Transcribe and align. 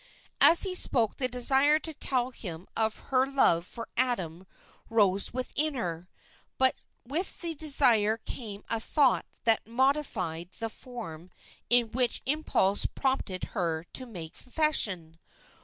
As 0.41 0.63
he 0.63 0.73
spoke 0.73 1.17
the 1.17 1.27
desire 1.27 1.77
to 1.77 1.93
tell 1.93 2.31
him 2.31 2.65
of 2.75 2.95
her 3.11 3.27
love 3.27 3.67
for 3.67 3.87
Adam 3.95 4.47
rose 4.89 5.31
within 5.31 5.75
her, 5.75 6.09
but 6.57 6.73
with 7.05 7.41
the 7.41 7.53
desire 7.53 8.17
came 8.17 8.63
a 8.67 8.79
thought 8.79 9.27
that 9.43 9.67
modified 9.67 10.49
the 10.57 10.71
form 10.71 11.29
in 11.69 11.91
which 11.91 12.23
impulse 12.25 12.87
prompted 12.87 13.43
her 13.53 13.83
to 13.93 14.07
make 14.07 14.33
confession. 14.35 15.19